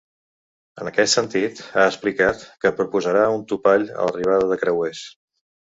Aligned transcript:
En 0.85 0.89
aquest 0.91 1.17
sentit, 1.17 1.61
ha 1.81 1.85
explicat 1.91 2.41
que 2.65 2.73
proposarà 2.81 3.29
un 3.39 3.47
topall 3.53 3.89
a 3.91 3.95
l’arribada 4.11 4.53
de 4.55 4.61
creuers. 4.65 5.09